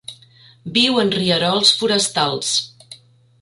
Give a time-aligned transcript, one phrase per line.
[0.77, 2.51] Viu en rierols forestals.